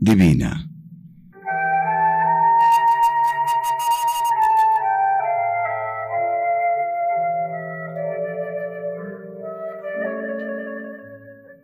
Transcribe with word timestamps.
Divina. 0.00 0.66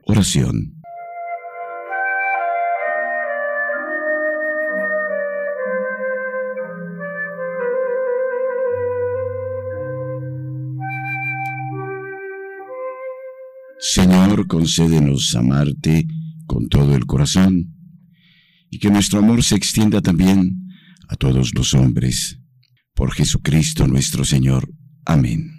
Oración. 0.06 0.74
Señor, 13.80 14.46
concédenos 14.46 15.34
amarte 15.34 16.06
con 16.46 16.68
todo 16.68 16.94
el 16.94 17.06
corazón 17.06 17.77
y 18.70 18.78
que 18.78 18.90
nuestro 18.90 19.18
amor 19.20 19.42
se 19.42 19.56
extienda 19.56 20.00
también 20.00 20.68
a 21.08 21.16
todos 21.16 21.54
los 21.54 21.74
hombres. 21.74 22.38
Por 22.94 23.12
Jesucristo 23.12 23.86
nuestro 23.86 24.24
Señor. 24.24 24.68
Amén. 25.04 25.58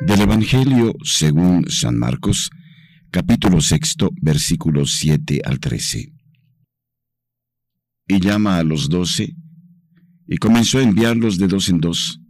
Del 0.00 0.20
Evangelio 0.20 0.94
según 1.02 1.68
San 1.68 1.98
Marcos, 1.98 2.50
capítulo 3.10 3.60
sexto, 3.60 4.10
versículos 4.22 4.92
7 4.92 5.40
al 5.44 5.58
13. 5.58 6.12
Y 8.06 8.20
llama 8.20 8.58
a 8.58 8.62
los 8.62 8.88
doce, 8.88 9.34
y 10.28 10.36
comenzó 10.36 10.78
a 10.78 10.82
enviarlos 10.82 11.36
de 11.36 11.48
dos 11.48 11.68
en 11.68 11.80
dos, 11.80 12.20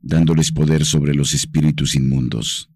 dándoles 0.00 0.52
poder 0.52 0.84
sobre 0.84 1.12
los 1.12 1.34
espíritus 1.34 1.96
inmundos. 1.96 2.70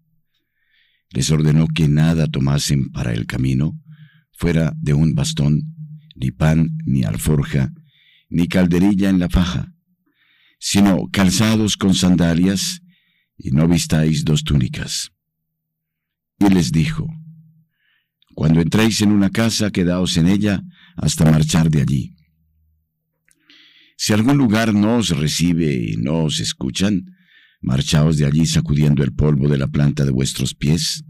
Les 1.11 1.31
ordenó 1.31 1.65
que 1.67 1.87
nada 1.87 2.27
tomasen 2.27 2.91
para 2.91 3.13
el 3.13 3.25
camino, 3.25 3.79
fuera 4.33 4.73
de 4.75 4.93
un 4.93 5.15
bastón, 5.15 5.73
ni 6.15 6.31
pan, 6.31 6.77
ni 6.85 7.05
alforja, 7.05 7.71
ni 8.29 8.49
calderilla 8.49 9.09
en 9.09 9.19
la 9.19 9.29
faja, 9.29 9.73
sino 10.59 11.07
calzados 11.13 11.77
con 11.77 11.95
sandalias, 11.95 12.82
y 13.37 13.51
no 13.51 13.67
vistáis 13.67 14.23
dos 14.23 14.43
túnicas. 14.43 15.11
Y 16.39 16.49
les 16.49 16.71
dijo, 16.71 17.07
Cuando 18.35 18.61
entréis 18.61 19.01
en 19.01 19.11
una 19.11 19.29
casa, 19.29 19.71
quedaos 19.71 20.17
en 20.17 20.27
ella 20.27 20.61
hasta 20.95 21.29
marchar 21.29 21.69
de 21.69 21.81
allí. 21.81 22.15
Si 23.97 24.13
algún 24.13 24.37
lugar 24.37 24.73
no 24.73 24.97
os 24.97 25.09
recibe 25.09 25.73
y 25.73 25.97
no 25.97 26.23
os 26.23 26.39
escuchan, 26.39 27.05
marchaos 27.61 28.17
de 28.17 28.25
allí 28.25 28.45
sacudiendo 28.45 29.03
el 29.03 29.13
polvo 29.13 29.47
de 29.47 29.57
la 29.57 29.67
planta 29.67 30.03
de 30.03 30.11
vuestros 30.11 30.55
pies, 30.55 31.03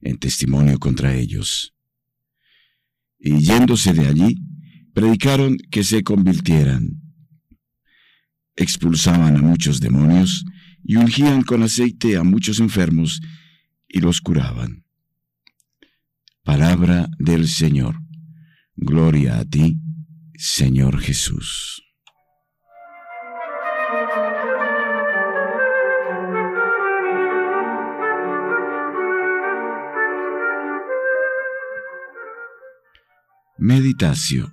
en 0.00 0.18
testimonio 0.18 0.78
contra 0.78 1.14
ellos. 1.14 1.74
Y 3.18 3.38
yéndose 3.38 3.92
de 3.92 4.06
allí, 4.06 4.36
predicaron 4.92 5.56
que 5.70 5.84
se 5.84 6.02
convirtieran. 6.02 7.00
Expulsaban 8.56 9.36
a 9.36 9.42
muchos 9.42 9.80
demonios 9.80 10.44
y 10.84 10.96
ungían 10.96 11.42
con 11.42 11.62
aceite 11.62 12.16
a 12.16 12.22
muchos 12.22 12.60
enfermos 12.60 13.20
y 13.88 14.00
los 14.00 14.20
curaban. 14.20 14.84
Palabra 16.44 17.08
del 17.18 17.46
Señor. 17.46 17.96
Gloria 18.74 19.38
a 19.38 19.44
ti, 19.44 19.78
Señor 20.34 20.98
Jesús. 20.98 21.82
Meditación 33.58 34.51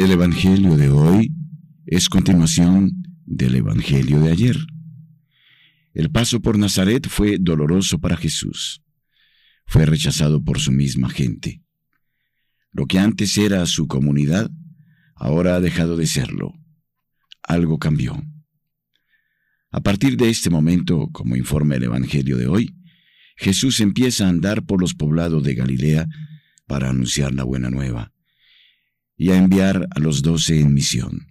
El 0.00 0.12
Evangelio 0.12 0.78
de 0.78 0.88
hoy 0.88 1.30
es 1.84 2.08
continuación 2.08 3.02
del 3.26 3.56
Evangelio 3.56 4.18
de 4.20 4.32
ayer. 4.32 4.56
El 5.92 6.10
paso 6.10 6.40
por 6.40 6.58
Nazaret 6.58 7.06
fue 7.06 7.36
doloroso 7.38 7.98
para 7.98 8.16
Jesús. 8.16 8.82
Fue 9.66 9.84
rechazado 9.84 10.42
por 10.42 10.58
su 10.58 10.72
misma 10.72 11.10
gente. 11.10 11.62
Lo 12.72 12.86
que 12.86 12.98
antes 12.98 13.36
era 13.36 13.66
su 13.66 13.88
comunidad, 13.88 14.50
ahora 15.16 15.56
ha 15.56 15.60
dejado 15.60 15.98
de 15.98 16.06
serlo. 16.06 16.54
Algo 17.42 17.78
cambió. 17.78 18.24
A 19.70 19.82
partir 19.82 20.16
de 20.16 20.30
este 20.30 20.48
momento, 20.48 21.10
como 21.12 21.36
informa 21.36 21.74
el 21.74 21.82
Evangelio 21.82 22.38
de 22.38 22.46
hoy, 22.46 22.74
Jesús 23.36 23.80
empieza 23.80 24.24
a 24.24 24.30
andar 24.30 24.64
por 24.64 24.80
los 24.80 24.94
poblados 24.94 25.44
de 25.44 25.56
Galilea 25.56 26.06
para 26.66 26.88
anunciar 26.88 27.34
la 27.34 27.44
buena 27.44 27.68
nueva 27.68 28.14
y 29.20 29.32
a 29.32 29.36
enviar 29.36 29.86
a 29.94 30.00
los 30.00 30.22
doce 30.22 30.60
en 30.60 30.72
misión. 30.72 31.26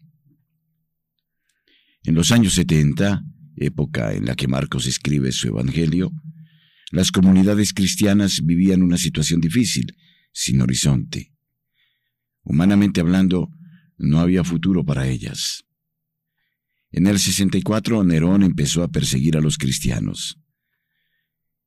En 2.04 2.14
los 2.14 2.32
años 2.32 2.54
70, 2.54 3.24
época 3.56 4.14
en 4.14 4.28
la 4.28 4.36
que 4.36 4.48
Marcos 4.48 4.86
escribe 4.86 5.32
su 5.32 5.48
Evangelio, 5.48 6.12
las 6.92 7.12
comunidades 7.12 7.74
cristianas 7.74 8.46
vivían 8.46 8.84
una 8.84 8.98
situación 8.98 9.42
difícil, 9.42 9.98
sin 10.32 10.62
horizonte. 10.62 11.34
Humanamente 12.44 13.02
hablando, 13.02 13.50
no 13.98 14.20
había 14.20 14.44
futuro 14.44 14.86
para 14.86 15.08
ellas. 15.08 15.64
En 16.92 17.08
el 17.08 17.18
64 17.18 18.04
Nerón 18.04 18.44
empezó 18.44 18.84
a 18.84 18.90
perseguir 18.90 19.36
a 19.36 19.42
los 19.42 19.58
cristianos. 19.58 20.38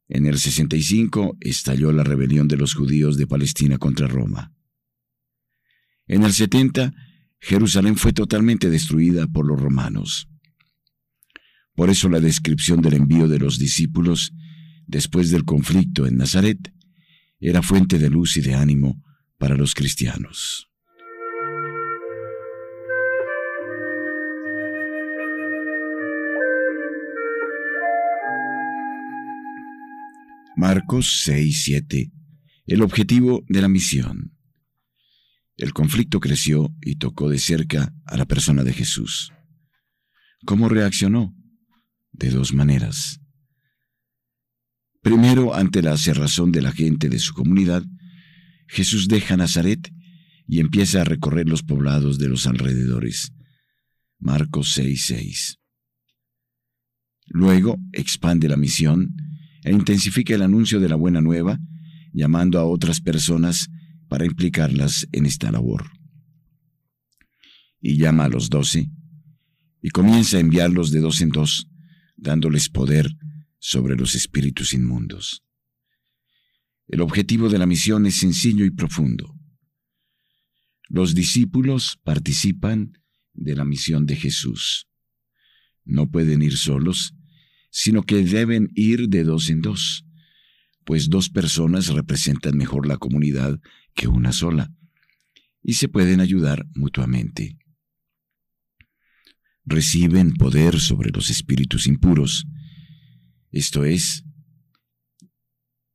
En 0.06 0.26
el 0.26 0.38
65 0.38 1.36
estalló 1.40 1.90
la 1.90 2.04
rebelión 2.04 2.46
de 2.46 2.58
los 2.58 2.74
judíos 2.74 3.16
de 3.16 3.26
Palestina 3.26 3.76
contra 3.78 4.06
Roma. 4.06 4.52
En 6.12 6.24
el 6.24 6.34
70, 6.34 6.92
Jerusalén 7.40 7.96
fue 7.96 8.12
totalmente 8.12 8.68
destruida 8.68 9.26
por 9.28 9.46
los 9.46 9.58
romanos. 9.58 10.28
Por 11.74 11.88
eso 11.88 12.10
la 12.10 12.20
descripción 12.20 12.82
del 12.82 12.92
envío 12.92 13.28
de 13.28 13.38
los 13.38 13.58
discípulos 13.58 14.34
después 14.86 15.30
del 15.30 15.46
conflicto 15.46 16.06
en 16.06 16.18
Nazaret 16.18 16.58
era 17.40 17.62
fuente 17.62 17.98
de 17.98 18.10
luz 18.10 18.36
y 18.36 18.42
de 18.42 18.52
ánimo 18.54 19.02
para 19.38 19.56
los 19.56 19.74
cristianos. 19.74 20.68
Marcos 30.56 31.22
6, 31.24 31.62
7. 31.64 32.12
El 32.66 32.82
objetivo 32.82 33.42
de 33.48 33.62
la 33.62 33.68
misión. 33.68 34.31
El 35.62 35.72
conflicto 35.72 36.18
creció 36.18 36.74
y 36.80 36.96
tocó 36.96 37.30
de 37.30 37.38
cerca 37.38 37.94
a 38.06 38.16
la 38.16 38.26
persona 38.26 38.64
de 38.64 38.72
Jesús. 38.72 39.32
¿Cómo 40.44 40.68
reaccionó? 40.68 41.36
De 42.10 42.30
dos 42.30 42.52
maneras. 42.52 43.20
Primero, 45.02 45.54
ante 45.54 45.80
la 45.80 45.96
cerrazón 45.96 46.50
de 46.50 46.62
la 46.62 46.72
gente 46.72 47.08
de 47.08 47.20
su 47.20 47.32
comunidad, 47.32 47.84
Jesús 48.66 49.06
deja 49.06 49.36
Nazaret 49.36 49.88
y 50.48 50.58
empieza 50.58 51.02
a 51.02 51.04
recorrer 51.04 51.48
los 51.48 51.62
poblados 51.62 52.18
de 52.18 52.28
los 52.28 52.48
alrededores. 52.48 53.30
Marcos 54.18 54.76
6:6. 54.76 55.58
Luego 57.26 57.78
expande 57.92 58.48
la 58.48 58.56
misión 58.56 59.14
e 59.62 59.70
intensifica 59.70 60.34
el 60.34 60.42
anuncio 60.42 60.80
de 60.80 60.88
la 60.88 60.96
buena 60.96 61.20
nueva, 61.20 61.60
llamando 62.12 62.58
a 62.58 62.64
otras 62.64 63.00
personas 63.00 63.68
para 64.12 64.26
implicarlas 64.26 65.08
en 65.12 65.24
esta 65.24 65.50
labor. 65.50 65.90
Y 67.80 67.96
llama 67.96 68.26
a 68.26 68.28
los 68.28 68.50
doce 68.50 68.90
y 69.80 69.88
comienza 69.88 70.36
a 70.36 70.40
enviarlos 70.40 70.90
de 70.90 71.00
dos 71.00 71.22
en 71.22 71.30
dos, 71.30 71.66
dándoles 72.18 72.68
poder 72.68 73.08
sobre 73.58 73.96
los 73.96 74.14
espíritus 74.14 74.74
inmundos. 74.74 75.42
El 76.88 77.00
objetivo 77.00 77.48
de 77.48 77.56
la 77.56 77.64
misión 77.64 78.04
es 78.04 78.16
sencillo 78.16 78.66
y 78.66 78.70
profundo. 78.70 79.34
Los 80.90 81.14
discípulos 81.14 81.98
participan 82.04 82.92
de 83.32 83.56
la 83.56 83.64
misión 83.64 84.04
de 84.04 84.16
Jesús. 84.16 84.88
No 85.86 86.10
pueden 86.10 86.42
ir 86.42 86.58
solos, 86.58 87.14
sino 87.70 88.02
que 88.02 88.22
deben 88.22 88.68
ir 88.74 89.08
de 89.08 89.24
dos 89.24 89.48
en 89.48 89.62
dos, 89.62 90.04
pues 90.84 91.08
dos 91.08 91.30
personas 91.30 91.88
representan 91.88 92.58
mejor 92.58 92.86
la 92.86 92.98
comunidad 92.98 93.58
que 93.94 94.08
una 94.08 94.32
sola, 94.32 94.72
y 95.62 95.74
se 95.74 95.88
pueden 95.88 96.20
ayudar 96.20 96.66
mutuamente. 96.74 97.56
Reciben 99.64 100.34
poder 100.34 100.80
sobre 100.80 101.10
los 101.10 101.30
espíritus 101.30 101.86
impuros, 101.86 102.46
esto 103.50 103.84
es, 103.84 104.24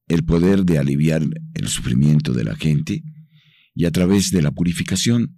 el 0.07 0.23
poder 0.23 0.63
de 0.63 0.77
aliviar 0.77 1.23
el 1.53 1.67
sufrimiento 1.67 2.33
de 2.33 2.45
la 2.45 2.55
gente 2.55 3.03
y 3.73 3.85
a 3.85 3.91
través 3.91 4.31
de 4.31 4.41
la 4.41 4.51
purificación, 4.51 5.37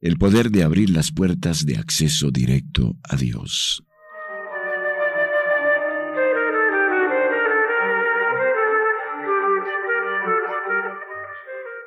el 0.00 0.18
poder 0.18 0.50
de 0.50 0.64
abrir 0.64 0.90
las 0.90 1.12
puertas 1.12 1.64
de 1.64 1.78
acceso 1.78 2.30
directo 2.30 2.98
a 3.02 3.16
Dios. 3.16 3.82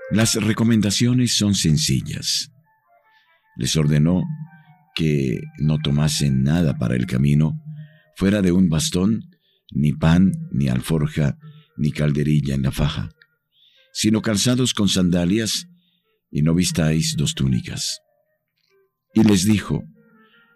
Las 0.09 0.35
recomendaciones 0.35 1.35
son 1.35 1.53
sencillas. 1.53 2.49
Les 3.57 3.75
ordenó 3.75 4.23
que 4.95 5.41
no 5.59 5.79
tomasen 5.79 6.43
nada 6.43 6.77
para 6.77 6.95
el 6.95 7.05
camino, 7.05 7.61
fuera 8.15 8.41
de 8.41 8.53
un 8.53 8.69
bastón, 8.69 9.29
ni 9.71 9.91
pan, 9.91 10.31
ni 10.51 10.69
alforja, 10.69 11.37
ni 11.75 11.91
calderilla 11.91 12.55
en 12.55 12.61
la 12.61 12.71
faja, 12.71 13.09
sino 13.91 14.21
calzados 14.21 14.73
con 14.73 14.87
sandalias, 14.87 15.67
y 16.31 16.41
no 16.41 16.53
vistáis 16.55 17.15
dos 17.17 17.35
túnicas. 17.35 17.99
Y 19.13 19.23
les 19.23 19.43
dijo, 19.43 19.83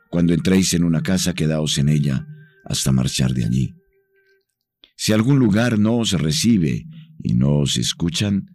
Cuando 0.10 0.34
entréis 0.34 0.74
en 0.74 0.86
una 0.86 1.02
casa, 1.02 1.34
quedaos 1.34 1.78
en 1.78 1.90
ella 1.90 2.26
hasta 2.66 2.92
marchar 2.92 3.34
de 3.34 3.46
allí. 3.46 3.74
Si 4.96 5.12
algún 5.12 5.40
lugar 5.40 5.78
no 5.78 5.98
os 5.98 6.12
recibe 6.14 6.86
y 7.20 7.34
no 7.34 7.58
os 7.58 7.78
escuchan, 7.78 8.46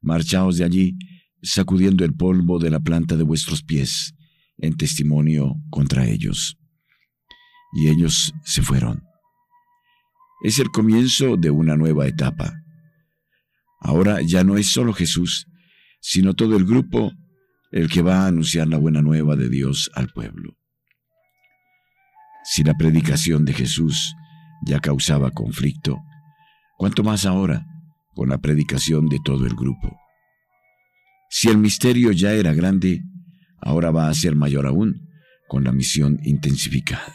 marchaos 0.00 0.56
de 0.58 0.64
allí, 0.64 0.98
sacudiendo 1.42 2.04
el 2.04 2.14
polvo 2.14 2.58
de 2.58 2.70
la 2.70 2.80
planta 2.80 3.16
de 3.16 3.22
vuestros 3.22 3.62
pies, 3.62 4.14
en 4.58 4.76
testimonio 4.76 5.54
contra 5.70 6.06
ellos. 6.06 6.58
Y 7.72 7.88
ellos 7.88 8.32
se 8.44 8.62
fueron. 8.62 9.04
Es 10.42 10.58
el 10.58 10.70
comienzo 10.70 11.36
de 11.36 11.50
una 11.50 11.76
nueva 11.76 12.06
etapa. 12.06 12.52
Ahora 13.80 14.20
ya 14.22 14.44
no 14.44 14.56
es 14.56 14.70
solo 14.70 14.92
Jesús, 14.92 15.46
sino 16.00 16.34
todo 16.34 16.56
el 16.56 16.64
grupo 16.64 17.12
el 17.72 17.88
que 17.88 18.02
va 18.02 18.24
a 18.24 18.26
anunciar 18.26 18.68
la 18.68 18.78
buena 18.78 19.00
nueva 19.00 19.36
de 19.36 19.48
Dios 19.48 19.90
al 19.94 20.08
pueblo. 20.08 20.56
Si 22.44 22.64
la 22.64 22.74
predicación 22.74 23.44
de 23.44 23.52
Jesús 23.52 24.14
ya 24.66 24.80
causaba 24.80 25.30
conflicto, 25.30 25.98
cuanto 26.76 27.04
más 27.04 27.26
ahora 27.26 27.64
con 28.20 28.28
la 28.28 28.36
predicación 28.36 29.08
de 29.08 29.18
todo 29.24 29.46
el 29.46 29.54
grupo. 29.54 29.96
Si 31.30 31.48
el 31.48 31.56
misterio 31.56 32.12
ya 32.12 32.34
era 32.34 32.52
grande, 32.52 33.02
ahora 33.56 33.90
va 33.90 34.10
a 34.10 34.12
ser 34.12 34.36
mayor 34.36 34.66
aún 34.66 35.08
con 35.48 35.64
la 35.64 35.72
misión 35.72 36.20
intensificada. 36.22 37.14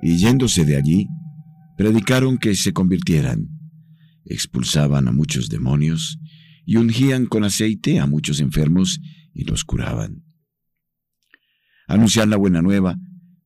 Y 0.00 0.16
yéndose 0.16 0.64
de 0.64 0.76
allí, 0.76 1.08
predicaron 1.76 2.38
que 2.38 2.54
se 2.54 2.72
convirtieran, 2.72 3.48
expulsaban 4.26 5.08
a 5.08 5.12
muchos 5.12 5.48
demonios 5.48 6.20
y 6.64 6.76
ungían 6.76 7.26
con 7.26 7.42
aceite 7.42 7.98
a 7.98 8.06
muchos 8.06 8.38
enfermos 8.38 9.00
y 9.40 9.44
los 9.44 9.64
curaban. 9.64 10.22
Anunciar 11.88 12.28
la 12.28 12.36
buena 12.36 12.60
nueva, 12.60 12.98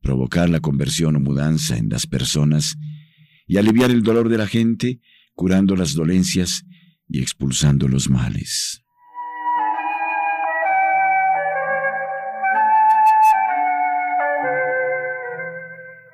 provocar 0.02 0.50
la 0.50 0.58
conversión 0.58 1.14
o 1.14 1.20
mudanza 1.20 1.79
en 1.79 1.88
las 1.88 2.08
personas 2.08 2.76
y 3.46 3.58
aliviar 3.58 3.93
el 3.93 4.02
dolor 4.02 4.29
de 4.29 4.38
la 4.38 4.49
gente, 4.49 5.00
curando 5.35 5.76
las 5.76 5.94
dolencias 5.94 6.64
y 7.08 7.23
expulsando 7.23 7.87
los 7.87 8.11
males. 8.11 8.82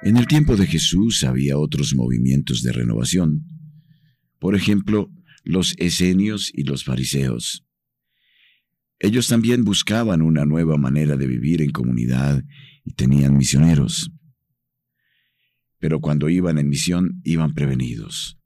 En 0.03 0.19
el 0.19 0.27
tiempo 0.27 0.57
de 0.57 0.67
Jesús 0.67 1.25
había 1.25 1.57
otros 1.59 1.95
movimientos 1.95 2.63
de 2.63 2.73
renovación. 2.73 3.47
Por 4.39 4.55
ejemplo, 4.55 5.11
los 5.43 5.75
esenios 5.79 6.51
y 6.55 6.65
los 6.65 6.85
fariseos. 6.85 7.65
Ellos 9.03 9.29
también 9.29 9.65
buscaban 9.65 10.21
una 10.21 10.45
nueva 10.45 10.77
manera 10.77 11.17
de 11.17 11.27
vivir 11.27 11.63
en 11.63 11.71
comunidad 11.71 12.45
y 12.85 12.93
tenían 12.93 13.35
misioneros. 13.35 14.11
Pero 15.79 16.01
cuando 16.01 16.29
iban 16.29 16.59
en 16.59 16.69
misión 16.69 17.23
iban 17.25 17.55
prevenidos. 17.55 18.39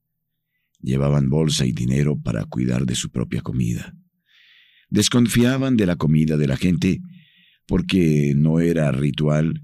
Llevaban 0.81 1.29
bolsa 1.29 1.67
y 1.67 1.73
dinero 1.73 2.17
para 2.17 2.45
cuidar 2.45 2.87
de 2.87 2.95
su 2.95 3.11
propia 3.11 3.41
comida. 3.41 3.95
Desconfiaban 4.91 5.77
de 5.77 5.87
la 5.87 5.97
comida 5.97 6.37
de 6.37 6.47
la 6.47 6.57
gente 6.57 7.01
porque 7.67 8.33
no 8.37 8.61
era 8.61 8.93
ritual 8.93 9.61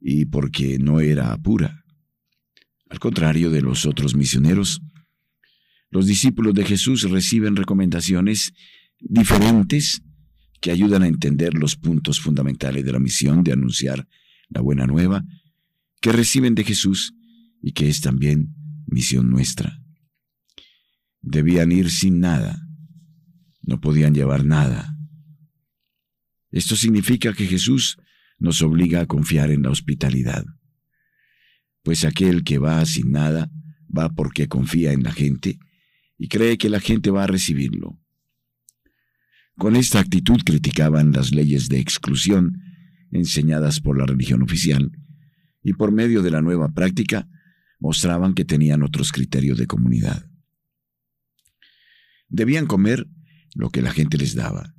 y 0.00 0.24
porque 0.24 0.78
no 0.80 0.98
era 0.98 1.36
pura. 1.36 1.84
Al 2.90 2.98
contrario 2.98 3.50
de 3.50 3.62
los 3.62 3.86
otros 3.86 4.16
misioneros, 4.16 4.80
los 5.90 6.06
discípulos 6.06 6.54
de 6.54 6.64
Jesús 6.64 7.08
reciben 7.08 7.54
recomendaciones 7.54 8.52
diferentes 8.98 10.02
que 10.60 10.70
ayudan 10.70 11.02
a 11.02 11.08
entender 11.08 11.54
los 11.54 11.76
puntos 11.76 12.20
fundamentales 12.20 12.84
de 12.84 12.92
la 12.92 12.98
misión 12.98 13.44
de 13.44 13.52
anunciar 13.52 14.06
la 14.48 14.60
buena 14.60 14.86
nueva 14.86 15.24
que 16.00 16.12
reciben 16.12 16.54
de 16.54 16.64
Jesús 16.64 17.14
y 17.62 17.72
que 17.72 17.88
es 17.88 18.00
también 18.00 18.54
misión 18.86 19.30
nuestra. 19.30 19.80
Debían 21.20 21.72
ir 21.72 21.90
sin 21.90 22.20
nada, 22.20 22.60
no 23.62 23.80
podían 23.80 24.14
llevar 24.14 24.44
nada. 24.44 24.96
Esto 26.50 26.76
significa 26.76 27.32
que 27.32 27.46
Jesús 27.46 27.98
nos 28.38 28.62
obliga 28.62 29.00
a 29.00 29.06
confiar 29.06 29.50
en 29.50 29.62
la 29.62 29.70
hospitalidad, 29.70 30.44
pues 31.82 32.04
aquel 32.04 32.44
que 32.44 32.58
va 32.58 32.84
sin 32.86 33.10
nada 33.10 33.50
va 33.96 34.14
porque 34.14 34.48
confía 34.48 34.92
en 34.92 35.02
la 35.02 35.12
gente 35.12 35.58
y 36.16 36.28
cree 36.28 36.56
que 36.58 36.70
la 36.70 36.80
gente 36.80 37.10
va 37.10 37.24
a 37.24 37.28
recibirlo. 37.28 37.97
Con 39.58 39.74
esta 39.74 39.98
actitud 39.98 40.40
criticaban 40.44 41.10
las 41.10 41.32
leyes 41.32 41.68
de 41.68 41.80
exclusión 41.80 42.62
enseñadas 43.10 43.80
por 43.80 43.98
la 43.98 44.06
religión 44.06 44.40
oficial 44.42 44.92
y 45.64 45.72
por 45.72 45.90
medio 45.90 46.22
de 46.22 46.30
la 46.30 46.42
nueva 46.42 46.68
práctica 46.68 47.28
mostraban 47.80 48.34
que 48.34 48.44
tenían 48.44 48.84
otros 48.84 49.10
criterios 49.10 49.58
de 49.58 49.66
comunidad. 49.66 50.30
Debían 52.28 52.66
comer 52.66 53.08
lo 53.56 53.70
que 53.70 53.82
la 53.82 53.90
gente 53.90 54.16
les 54.16 54.36
daba. 54.36 54.76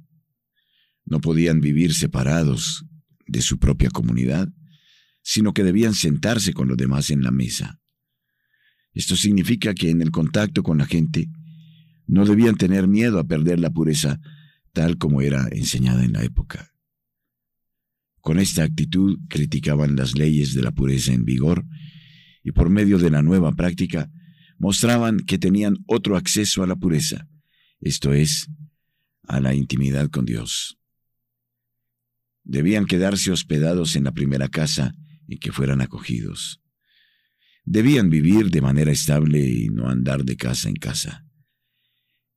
No 1.04 1.20
podían 1.20 1.60
vivir 1.60 1.94
separados 1.94 2.86
de 3.28 3.42
su 3.42 3.60
propia 3.60 3.90
comunidad, 3.90 4.48
sino 5.22 5.54
que 5.54 5.66
debían 5.66 5.94
sentarse 5.94 6.54
con 6.54 6.70
los 6.70 6.78
demás 6.78 7.10
en 7.10 7.22
la 7.22 7.32
mesa. 7.32 7.82
Esto 8.94 9.18
significa 9.18 9.74
que 9.74 9.90
en 9.90 10.02
el 10.02 10.12
contacto 10.12 10.64
con 10.64 10.78
la 10.78 10.86
gente 10.86 11.30
no 12.08 12.24
debían 12.24 12.56
tener 12.56 12.88
miedo 12.88 13.20
a 13.20 13.28
perder 13.28 13.60
la 13.60 13.72
pureza 13.72 14.22
tal 14.74 14.98
como 14.98 15.22
era 15.22 15.48
enseñada 15.52 16.04
en 16.04 16.14
la 16.14 16.24
época. 16.24 16.74
Con 18.22 18.40
esta 18.40 18.64
actitud 18.64 19.20
criticaban 19.30 19.96
las 19.96 20.16
leyes 20.16 20.54
de 20.54 20.62
la 20.62 20.72
pureza 20.72 21.14
en 21.14 21.26
vigor 21.26 21.66
y 22.44 22.52
por 22.52 22.70
medio 22.70 22.98
de 22.98 23.10
la 23.10 23.22
nueva 23.22 23.54
práctica 23.54 24.10
mostraban 24.58 25.20
que 25.20 25.38
tenían 25.38 25.78
otro 25.88 26.18
acceso 26.18 26.64
a 26.64 26.68
la 26.68 26.76
pureza, 26.76 27.28
esto 27.80 28.14
es, 28.14 28.48
a 29.24 29.40
la 29.40 29.54
intimidad 29.54 30.10
con 30.10 30.26
Dios. 30.26 30.78
Debían 32.44 32.86
quedarse 32.86 33.32
hospedados 33.32 33.96
en 33.96 34.04
la 34.04 34.12
primera 34.12 34.50
casa 34.50 34.96
en 35.28 35.38
que 35.38 35.52
fueran 35.52 35.82
acogidos. 35.82 36.62
Debían 37.64 38.10
vivir 38.10 38.50
de 38.50 38.62
manera 38.62 38.92
estable 38.92 39.48
y 39.48 39.70
no 39.70 39.90
andar 39.90 40.26
de 40.26 40.36
casa 40.36 40.70
en 40.70 40.76
casa. 40.76 41.26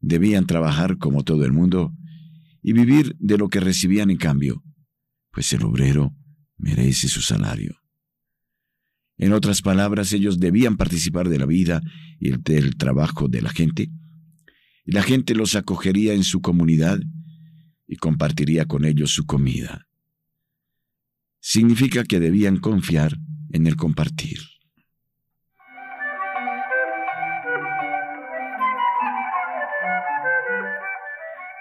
Debían 0.00 0.46
trabajar 0.46 0.98
como 0.98 1.24
todo 1.24 1.44
el 1.44 1.52
mundo 1.52 1.94
y 2.62 2.72
vivir 2.72 3.16
de 3.18 3.38
lo 3.38 3.48
que 3.48 3.60
recibían 3.60 4.10
en 4.10 4.16
cambio, 4.16 4.62
pues 5.30 5.52
el 5.52 5.64
obrero 5.64 6.14
merece 6.56 7.08
su 7.08 7.20
salario. 7.20 7.76
En 9.16 9.32
otras 9.32 9.62
palabras, 9.62 10.12
ellos 10.12 10.38
debían 10.38 10.76
participar 10.76 11.28
de 11.28 11.38
la 11.38 11.46
vida 11.46 11.80
y 12.18 12.30
del 12.30 12.76
trabajo 12.76 13.28
de 13.28 13.42
la 13.42 13.50
gente, 13.50 13.90
y 14.84 14.92
la 14.92 15.02
gente 15.02 15.34
los 15.34 15.54
acogería 15.54 16.14
en 16.14 16.24
su 16.24 16.40
comunidad 16.40 17.00
y 17.86 17.96
compartiría 17.96 18.64
con 18.66 18.84
ellos 18.84 19.10
su 19.12 19.26
comida. 19.26 19.86
Significa 21.40 22.04
que 22.04 22.20
debían 22.20 22.58
confiar 22.58 23.18
en 23.50 23.66
el 23.66 23.76
compartir. 23.76 24.38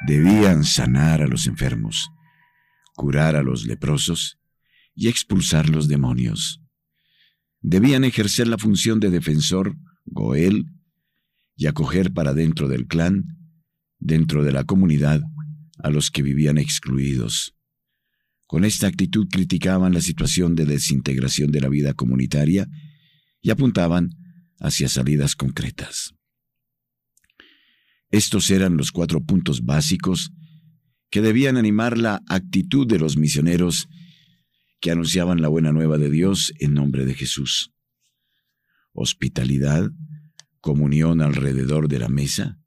Debían 0.07 0.63
sanar 0.63 1.21
a 1.21 1.27
los 1.27 1.45
enfermos, 1.45 2.09
curar 2.95 3.35
a 3.35 3.43
los 3.43 3.65
leprosos 3.65 4.39
y 4.95 5.07
expulsar 5.07 5.69
los 5.69 5.87
demonios. 5.87 6.59
Debían 7.61 8.03
ejercer 8.03 8.47
la 8.47 8.57
función 8.57 8.99
de 8.99 9.11
defensor, 9.11 9.77
Goel, 10.05 10.65
y 11.55 11.67
acoger 11.67 12.11
para 12.11 12.33
dentro 12.33 12.67
del 12.67 12.87
clan, 12.87 13.37
dentro 13.99 14.43
de 14.43 14.51
la 14.51 14.63
comunidad, 14.63 15.21
a 15.77 15.89
los 15.91 16.09
que 16.09 16.23
vivían 16.23 16.57
excluidos. 16.57 17.55
Con 18.47 18.65
esta 18.65 18.87
actitud 18.87 19.27
criticaban 19.29 19.93
la 19.93 20.01
situación 20.01 20.55
de 20.55 20.65
desintegración 20.65 21.51
de 21.51 21.61
la 21.61 21.69
vida 21.69 21.93
comunitaria 21.93 22.67
y 23.39 23.51
apuntaban 23.51 24.09
hacia 24.59 24.89
salidas 24.89 25.35
concretas. 25.35 26.15
Estos 28.11 28.49
eran 28.51 28.75
los 28.77 28.91
cuatro 28.91 29.23
puntos 29.23 29.63
básicos 29.63 30.31
que 31.09 31.21
debían 31.21 31.57
animar 31.57 31.97
la 31.97 32.21
actitud 32.27 32.85
de 32.85 32.99
los 32.99 33.17
misioneros 33.17 33.87
que 34.81 34.91
anunciaban 34.91 35.41
la 35.41 35.47
buena 35.47 35.71
nueva 35.71 35.97
de 35.97 36.09
Dios 36.09 36.53
en 36.59 36.73
nombre 36.73 37.05
de 37.05 37.13
Jesús. 37.13 37.71
Hospitalidad, 38.93 39.89
comunión 40.59 41.21
alrededor 41.21 41.87
de 41.87 41.99
la 41.99 42.09
mesa, 42.09 42.59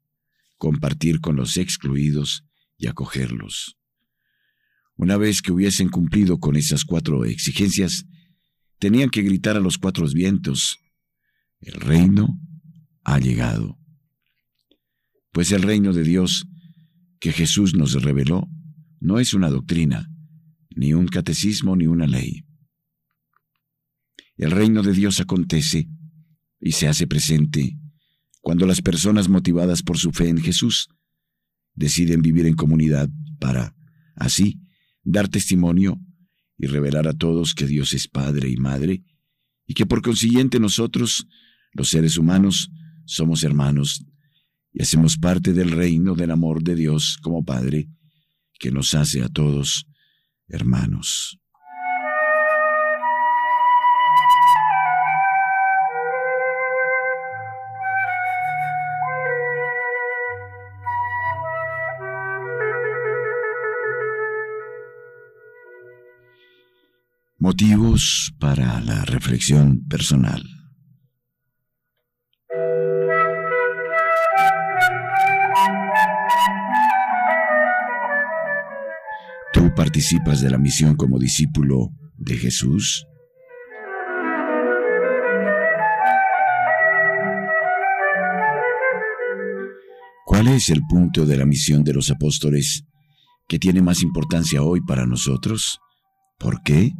compartir 0.57 1.21
con 1.21 1.35
los 1.35 1.57
excluidos 1.57 2.43
y 2.77 2.87
acogerlos. 2.87 3.77
Una 4.95 5.17
vez 5.17 5.41
que 5.41 5.51
hubiesen 5.51 5.89
cumplido 5.89 6.39
con 6.39 6.55
esas 6.55 6.85
cuatro 6.85 7.25
exigencias, 7.25 8.05
tenían 8.79 9.09
que 9.09 9.21
gritar 9.21 9.57
a 9.57 9.59
los 9.59 9.77
cuatro 9.77 10.07
vientos, 10.07 10.79
el 11.59 11.73
reino 11.73 12.39
ha 13.03 13.19
llegado. 13.19 13.77
Pues 15.35 15.51
el 15.51 15.63
reino 15.63 15.91
de 15.91 16.03
Dios 16.03 16.47
que 17.19 17.33
Jesús 17.33 17.75
nos 17.75 18.01
reveló 18.01 18.47
no 19.01 19.19
es 19.19 19.33
una 19.33 19.49
doctrina, 19.49 20.09
ni 20.73 20.93
un 20.93 21.07
catecismo, 21.07 21.75
ni 21.75 21.87
una 21.87 22.07
ley. 22.07 22.45
El 24.37 24.51
reino 24.51 24.81
de 24.81 24.93
Dios 24.93 25.19
acontece 25.19 25.89
y 26.61 26.71
se 26.71 26.87
hace 26.87 27.05
presente 27.05 27.77
cuando 28.39 28.65
las 28.65 28.81
personas 28.81 29.27
motivadas 29.27 29.83
por 29.83 29.97
su 29.97 30.13
fe 30.13 30.29
en 30.29 30.37
Jesús 30.37 30.87
deciden 31.73 32.21
vivir 32.21 32.45
en 32.45 32.55
comunidad 32.55 33.09
para, 33.37 33.75
así, 34.15 34.61
dar 35.03 35.27
testimonio 35.27 35.99
y 36.57 36.67
revelar 36.67 37.09
a 37.09 37.13
todos 37.13 37.55
que 37.55 37.67
Dios 37.67 37.93
es 37.93 38.07
Padre 38.07 38.47
y 38.47 38.55
Madre, 38.55 39.03
y 39.67 39.73
que 39.73 39.85
por 39.85 40.01
consiguiente 40.01 40.61
nosotros, 40.61 41.27
los 41.73 41.89
seres 41.89 42.17
humanos, 42.17 42.71
somos 43.03 43.43
hermanos 43.43 44.05
y 44.75 44.83
hacemos 44.83 45.17
parte 45.17 45.53
del 45.53 45.71
reino 45.71 46.15
del 46.15 46.31
amor 46.31 46.61
de 46.61 46.75
Dios 46.75 47.17
como 47.21 47.45
Padre, 47.45 47.87
que 48.59 48.71
nos 48.71 48.93
hace 48.93 49.23
a 49.23 49.29
todos 49.29 49.87
hermanos. 50.49 51.39
Motivos 67.37 68.33
para 68.39 68.81
la 68.81 69.05
reflexión 69.05 69.87
personal. 69.87 70.54
Participas 79.75 80.41
de 80.41 80.49
la 80.49 80.57
misión 80.57 80.95
como 80.95 81.19
discípulo 81.19 81.89
de 82.17 82.37
Jesús? 82.37 83.05
¿Cuál 90.25 90.47
es 90.47 90.69
el 90.69 90.81
punto 90.89 91.25
de 91.25 91.37
la 91.37 91.45
misión 91.45 91.83
de 91.83 91.93
los 91.93 92.09
apóstoles 92.09 92.83
que 93.47 93.59
tiene 93.59 93.81
más 93.81 94.01
importancia 94.01 94.63
hoy 94.63 94.81
para 94.81 95.05
nosotros? 95.05 95.79
¿Por 96.39 96.61
qué? 96.63 96.91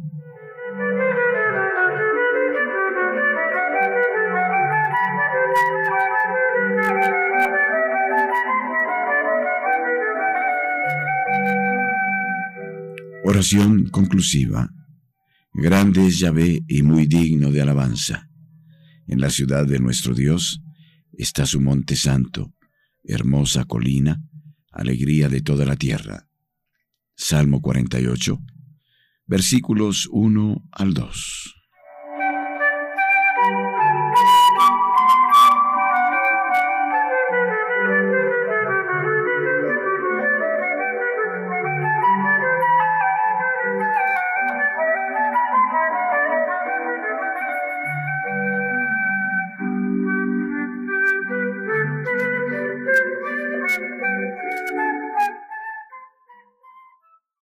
Oración 13.28 13.88
conclusiva. 13.88 14.70
Grande 15.52 16.06
es 16.06 16.20
Yahvé 16.20 16.62
y 16.68 16.82
muy 16.82 17.06
digno 17.06 17.50
de 17.50 17.60
alabanza. 17.60 18.30
En 19.08 19.20
la 19.20 19.30
ciudad 19.30 19.66
de 19.66 19.80
nuestro 19.80 20.14
Dios 20.14 20.62
está 21.12 21.44
su 21.44 21.60
monte 21.60 21.96
santo, 21.96 22.54
hermosa 23.02 23.64
colina, 23.64 24.22
alegría 24.70 25.28
de 25.28 25.40
toda 25.40 25.64
la 25.64 25.74
tierra. 25.74 26.28
Salmo 27.16 27.60
48, 27.60 28.38
versículos 29.26 30.08
1 30.12 30.68
al 30.70 30.94
2. 30.94 31.55